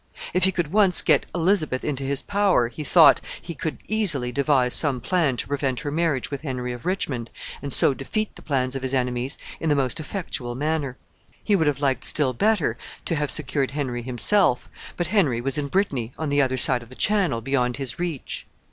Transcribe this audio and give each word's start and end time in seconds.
If 0.33 0.45
he 0.45 0.51
could 0.51 0.73
once 0.73 1.03
get 1.03 1.27
Elizabeth 1.35 1.85
into 1.85 2.03
his 2.03 2.23
power, 2.23 2.69
he 2.69 2.83
thought, 2.83 3.21
he 3.39 3.53
could 3.53 3.77
easily 3.87 4.31
devise 4.31 4.73
some 4.73 4.99
plan 4.99 5.37
to 5.37 5.47
prevent 5.47 5.81
her 5.81 5.91
marriage 5.91 6.31
with 6.31 6.41
Henry 6.41 6.73
of 6.73 6.87
Richmond, 6.87 7.29
and 7.61 7.71
so 7.71 7.93
defeat 7.93 8.35
the 8.35 8.41
plans 8.41 8.75
of 8.75 8.81
his 8.81 8.95
enemies 8.95 9.37
in 9.59 9.69
the 9.69 9.75
most 9.75 9.99
effectual 9.99 10.55
manner. 10.55 10.97
He 11.43 11.55
would 11.55 11.67
have 11.67 11.81
liked 11.81 12.03
still 12.03 12.33
better 12.33 12.79
to 13.05 13.13
have 13.15 13.29
secured 13.29 13.69
Henry 13.77 14.01
himself; 14.01 14.71
but 14.97 15.05
Henry 15.13 15.39
was 15.39 15.59
in 15.59 15.67
Brittany, 15.67 16.13
on 16.17 16.29
the 16.29 16.41
other 16.41 16.57
side 16.57 16.81
of 16.81 16.89
the 16.89 16.95
Channel, 16.95 17.41
beyond 17.41 17.77
his 17.77 17.99
reach. 17.99 18.47